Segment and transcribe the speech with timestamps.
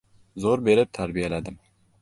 [0.45, 1.63] Zo‘r berib tarbiyaladim.